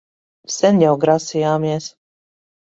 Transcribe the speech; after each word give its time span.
Sen 0.53 0.79
jau 0.83 0.93
grasījāmies... 1.03 1.91